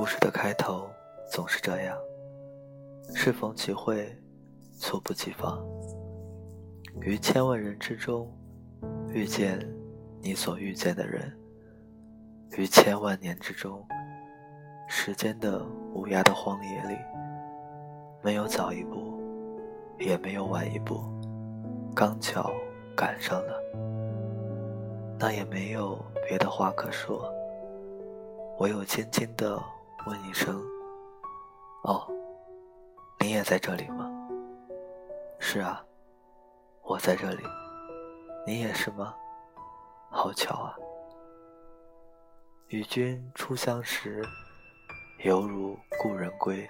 [0.00, 0.88] 故事的开头
[1.30, 1.94] 总是这样，
[3.14, 4.10] 适逢其会，
[4.78, 5.62] 猝不及防。
[7.02, 8.26] 于千万人之中，
[9.12, 9.58] 遇见
[10.22, 11.30] 你所遇见的人；
[12.56, 13.86] 于千万年之中，
[14.88, 15.62] 时间的
[15.92, 16.96] 无涯的荒野里，
[18.22, 19.20] 没有早一步，
[19.98, 20.98] 也没有晚一步，
[21.94, 22.50] 刚巧
[22.96, 23.62] 赶上了。
[25.18, 27.30] 那也没有别的话可说，
[28.60, 29.62] 唯有轻轻的
[30.06, 30.62] 问一声
[31.84, 32.10] ：“哦，
[33.18, 34.10] 你也在这里吗
[35.38, 35.84] ？”“是啊，
[36.82, 37.44] 我在这里。
[38.46, 39.14] ”“你也是吗
[40.10, 40.74] ？”“好巧啊！”
[42.68, 44.24] 与君初相识，
[45.24, 46.68] 犹如故人归。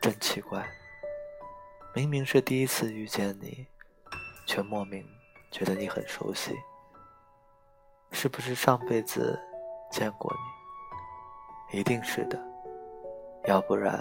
[0.00, 0.66] 真奇怪，
[1.94, 3.66] 明明是第一次遇见你，
[4.46, 5.06] 却莫名
[5.50, 6.56] 觉得你很熟悉。
[8.12, 9.38] 是不是上辈子
[9.90, 10.59] 见过你？
[11.72, 12.38] 一定是的，
[13.44, 14.00] 要不然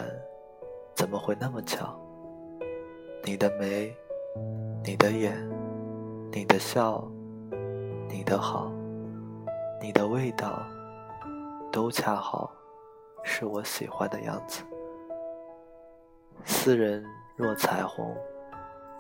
[0.96, 2.00] 怎么会那么巧？
[3.24, 3.96] 你的眉，
[4.84, 5.38] 你的眼，
[6.32, 7.08] 你的笑，
[8.08, 8.72] 你的好，
[9.82, 10.62] 你的味道，
[11.72, 12.52] 都恰好
[13.24, 14.64] 是我喜欢的样子。
[16.46, 18.16] 斯人若彩虹，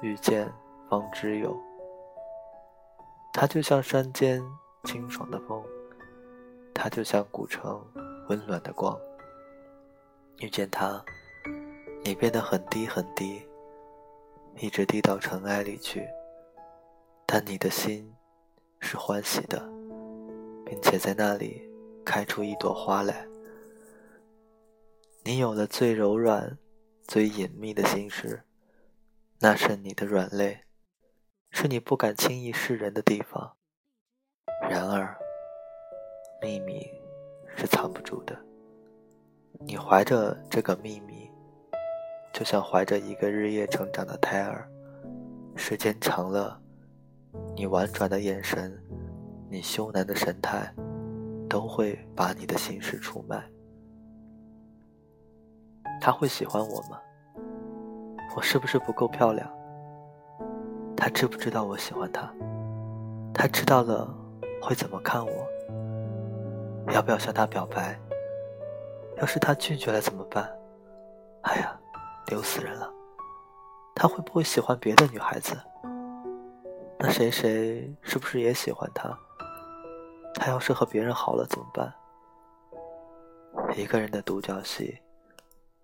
[0.01, 0.51] 遇见
[0.89, 1.57] 方知有。
[3.33, 4.43] 它就像山间。
[4.85, 5.61] 清爽的风，
[6.81, 7.85] 它就像古城
[8.29, 8.97] 温暖的光。
[10.37, 11.03] 遇见它，
[12.05, 13.45] 你变得很低很低，
[14.55, 16.07] 一直低到尘埃里去。
[17.25, 18.15] 但你的心
[18.79, 19.59] 是欢喜的，
[20.65, 21.69] 并且在那里
[22.05, 23.27] 开出一朵花来。
[25.25, 26.57] 你有了最柔软、
[27.03, 28.41] 最隐秘的心事，
[29.39, 30.63] 那是你的软肋，
[31.51, 33.57] 是你不敢轻易示人的地方。
[34.69, 35.19] 然而，
[36.41, 36.87] 秘密
[37.55, 38.37] 是藏不住的。
[39.59, 41.29] 你怀着这个秘密，
[42.33, 44.67] 就像怀着一个日夜成长的胎儿。
[45.55, 46.59] 时间长了，
[47.55, 48.71] 你婉转的眼神，
[49.49, 50.73] 你羞赧的神态，
[51.49, 53.43] 都会把你的心事出卖。
[55.99, 56.99] 他会喜欢我吗？
[58.35, 59.51] 我是不是不够漂亮？
[60.95, 62.33] 他知不知道我喜欢他？
[63.33, 64.15] 他知道了。
[64.61, 65.31] 会怎么看我？
[66.91, 67.99] 要不要向他表白？
[69.17, 70.49] 要是他拒绝了怎么办？
[71.43, 71.79] 哎呀，
[72.25, 72.91] 丢死人了！
[73.95, 75.57] 他会不会喜欢别的女孩子？
[76.97, 79.17] 那谁谁是不是也喜欢他？
[80.35, 81.93] 他要是和别人好了怎么办？
[83.75, 84.99] 一个人的独角戏，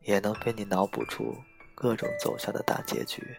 [0.02, 1.36] 也能被你脑补出
[1.76, 3.38] 各种走向的大结局。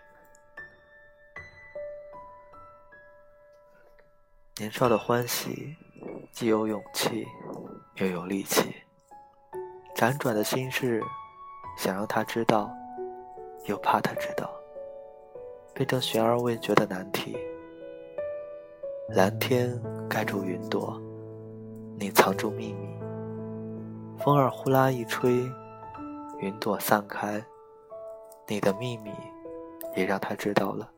[4.58, 5.76] 年少的欢喜，
[6.36, 7.26] 既有勇气，
[7.94, 8.76] 又有力气。
[9.94, 11.02] 辗转的心事，
[11.78, 12.70] 想让他知道，
[13.64, 14.50] 又怕他知道，
[15.72, 17.38] 变成悬而未决的难题。
[19.08, 19.80] 蓝天
[20.10, 21.00] 盖住云朵，
[21.98, 22.86] 你藏住秘密。
[24.18, 25.50] 风儿呼啦一吹，
[26.40, 27.42] 云朵散开，
[28.46, 29.10] 你的秘密
[29.94, 30.90] 也让他知道了。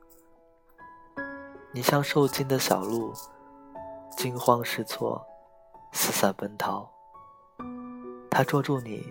[1.71, 3.15] 你像受惊的小鹿。
[4.17, 5.25] 惊慌失措，
[5.93, 6.89] 四散奔逃。
[8.31, 9.07] 他捉住你，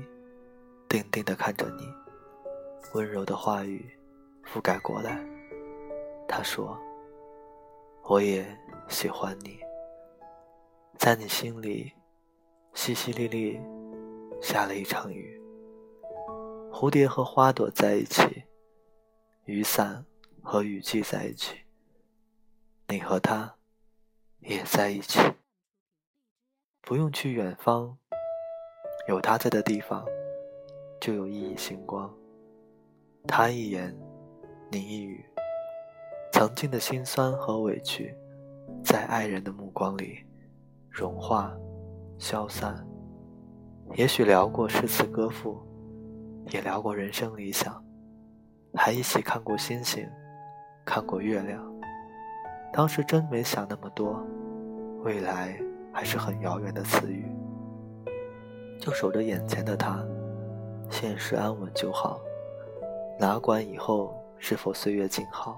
[0.88, 1.84] 定定地看着你，
[2.94, 3.90] 温柔的话语
[4.46, 5.20] 覆盖过来。
[6.28, 6.78] 他说
[8.04, 8.46] ：“我也
[8.88, 9.60] 喜欢你。”
[10.98, 11.92] 在你心里，
[12.74, 13.60] 淅淅沥沥
[14.42, 15.42] 下了一场雨。
[16.72, 18.44] 蝴蝶和花朵在一起，
[19.46, 20.06] 雨伞
[20.42, 21.58] 和雨季在一起。
[22.88, 23.54] 你和他。
[24.40, 25.20] 也在一起，
[26.88, 27.98] 不用去远方，
[29.10, 30.06] 有他在的地方，
[31.02, 32.10] 就有熠熠星光。
[33.28, 33.94] 他一言，
[34.72, 35.22] 你一语，
[36.32, 38.16] 曾经的辛酸和委屈，
[38.86, 40.26] 在爱人的目光里
[40.90, 41.54] 融化、
[42.18, 42.88] 消散。
[43.96, 45.62] 也许聊过诗词歌赋，
[46.54, 47.84] 也聊过人生理想，
[48.76, 50.10] 还一起看过星星，
[50.86, 51.62] 看过月亮。
[52.72, 54.26] 当时真没想那么多，
[55.04, 55.60] 未来
[55.98, 57.26] 还是很遥远的词语，
[58.80, 60.06] 就守着眼前的他，
[60.92, 62.22] 现实安稳就好，
[63.20, 65.58] 哪管以后是否岁月静好，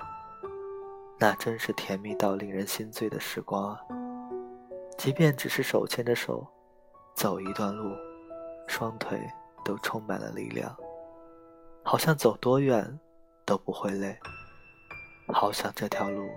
[1.19, 3.81] 那真是甜蜜到令人心醉的时光啊！
[4.97, 6.47] 即便只是手牵着手，
[7.13, 7.93] 走一段路，
[8.65, 9.19] 双腿
[9.65, 10.73] 都充满了力量，
[11.83, 12.97] 好像走多远
[13.45, 14.17] 都不会累，
[15.33, 16.29] 好想这条路。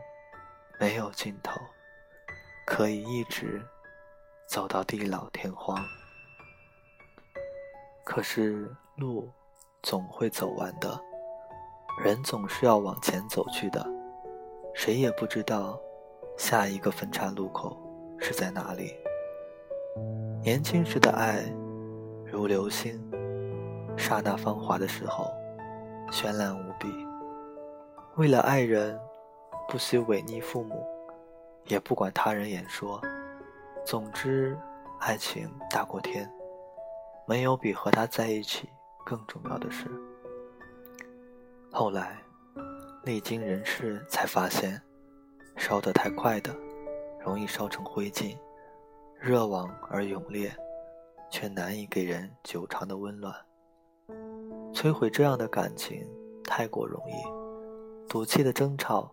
[0.81, 1.61] 没有尽头，
[2.67, 3.63] 可以一直
[4.53, 5.83] 走到地老天荒。
[8.05, 9.27] 可是路
[9.83, 11.01] 总会走完的，
[12.05, 13.83] 人总是要往前走去的，
[14.75, 15.81] 谁也不知道
[16.37, 17.75] 下一个分岔路口
[18.19, 18.95] 是在哪里。
[20.43, 21.51] 年轻时的爱
[22.27, 23.01] 如流星，
[23.97, 25.33] 刹那芳华的时候，
[26.11, 26.89] 绚烂无比。
[28.17, 29.01] 为了爱人，
[29.67, 30.87] 不惜违逆父母，
[31.69, 33.01] 也不管他人言说。
[33.84, 34.56] 总之，
[35.00, 36.31] 爱情大过天，
[37.26, 38.69] 没有比和他在一起
[39.05, 39.90] 更重要的事。
[41.70, 42.23] 后来，
[43.05, 44.81] 历经人事，才发现，
[45.56, 46.55] 烧得太快的，
[47.20, 48.37] 容易烧成灰烬；
[49.19, 50.55] 热往而永烈，
[51.31, 53.34] 却难以给人久长的温暖。
[54.73, 56.06] 摧毁这样的感情
[56.44, 59.12] 太过容易，赌气的争吵，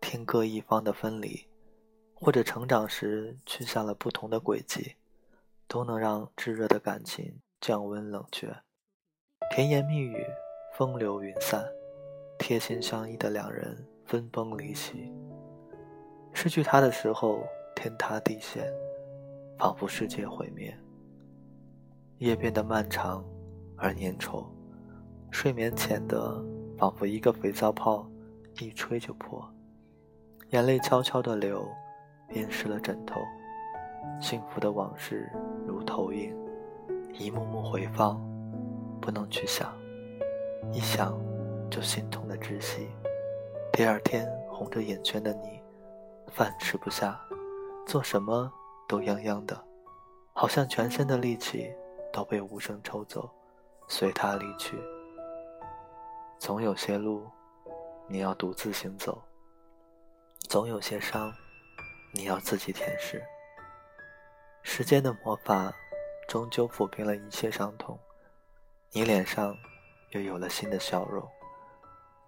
[0.00, 1.46] 天各一方的分离。
[2.24, 4.94] 或者成长时去向了不同的轨迹，
[5.68, 8.50] 都能让炙热的感情降温冷却。
[9.50, 10.24] 甜言蜜语，
[10.74, 11.62] 风流云散，
[12.38, 13.76] 贴心相依的两人
[14.06, 15.12] 分崩离析。
[16.32, 17.44] 失去他的时候，
[17.76, 18.72] 天塌地陷，
[19.58, 20.74] 仿佛世界毁灭。
[22.16, 23.22] 夜变得漫长
[23.76, 24.46] 而粘稠，
[25.30, 26.42] 睡眠浅的
[26.78, 28.10] 仿佛一个肥皂泡，
[28.60, 29.46] 一吹就破。
[30.52, 31.70] 眼泪悄悄地流。
[32.30, 33.20] 淹湿了枕头，
[34.20, 35.30] 幸福的往事
[35.66, 36.36] 如投影，
[37.12, 38.20] 一幕幕回放，
[39.00, 39.72] 不能去想，
[40.72, 41.18] 一想
[41.70, 42.88] 就心痛的窒息。
[43.72, 45.60] 第二天红着眼圈的你，
[46.32, 47.20] 饭吃不下，
[47.86, 48.52] 做什么
[48.88, 49.64] 都殃殃的，
[50.32, 51.72] 好像全身的力气
[52.12, 53.30] 都被无声抽走，
[53.88, 54.76] 随他离去。
[56.38, 57.26] 总有些路，
[58.08, 59.14] 你要独自行走；
[60.48, 61.32] 总有些伤。
[62.14, 63.20] 你要自己舔舐。
[64.62, 65.72] 时间的魔法，
[66.28, 67.98] 终究抚平了一切伤痛，
[68.92, 69.54] 你脸上
[70.10, 71.28] 又有了新的笑容。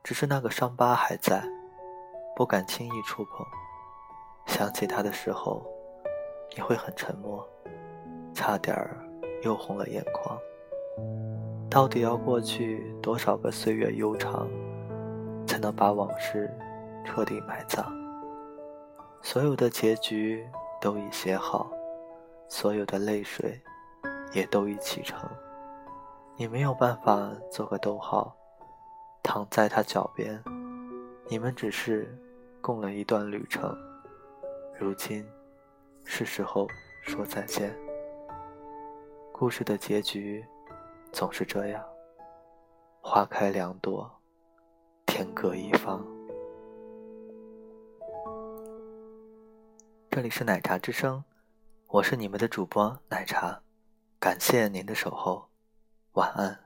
[0.03, 1.43] 只是那个伤疤还在，
[2.37, 3.47] 不敢轻易触碰。
[4.47, 5.67] 想起他的时候，
[6.55, 7.49] 你会很沉默，
[8.35, 8.97] 差点儿
[9.43, 10.39] 又红了眼眶。
[11.71, 14.49] 到底要过去多少个岁月悠长，
[15.47, 16.53] 才能把往事
[17.05, 18.06] 彻底埋葬？
[19.23, 20.49] 所有的结局
[20.81, 21.71] 都已写好，
[22.49, 23.61] 所有的泪水
[24.33, 25.29] 也都已启程。
[26.37, 28.37] 你没有办法做个逗号，
[29.23, 30.43] 躺在他脚边。
[31.29, 32.17] 你们只是
[32.61, 33.77] 共了一段旅程，
[34.79, 35.27] 如今
[36.05, 36.69] 是时候
[37.03, 37.77] 说再见。
[39.33, 40.45] 故事的结局
[41.11, 41.85] 总是这样：
[43.01, 44.11] 花开两朵，
[45.05, 46.16] 天各一方。
[50.17, 51.23] 这里是奶茶之声，
[51.89, 53.61] 我是你们的主播奶茶，
[54.19, 55.51] 感谢您的守候，
[56.13, 56.66] 晚安。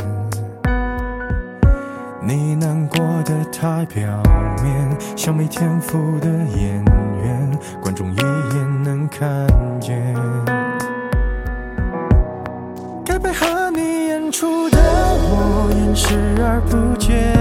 [3.93, 4.05] 表
[4.63, 6.83] 面，像没天赋的演
[7.21, 9.45] 员，观众一眼能看
[9.81, 10.15] 见。
[13.05, 17.35] 该配合你演出的我，演视而不见。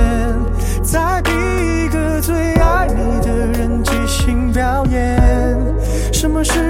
[0.83, 5.57] 在逼一个最爱你的人即兴表演。
[6.13, 6.70] 什么是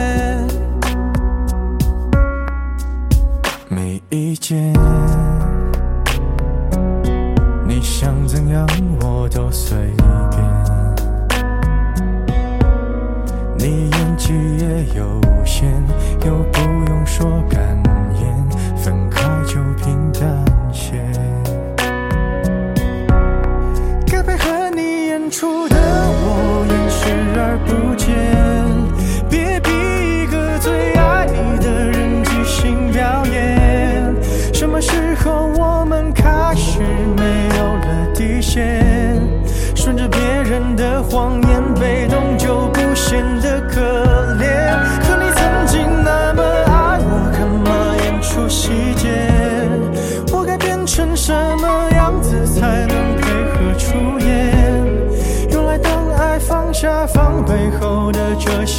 [4.41, 4.73] 间
[7.67, 8.67] 你想怎样
[8.99, 9.77] 我都随
[10.31, 10.41] 便。
[13.55, 15.71] 你演技也有限
[16.25, 17.60] 又不用说感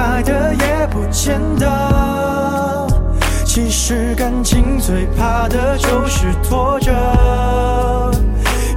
[0.00, 2.88] 爱的也不见得，
[3.44, 6.90] 其实感情最怕的就是拖着，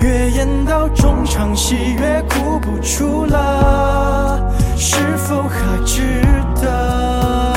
[0.02, 6.22] 越演到中场戏越哭不出了，是否还值
[6.62, 7.54] 得？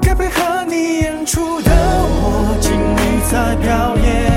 [0.00, 4.31] 该配合你演出的我尽力在表演。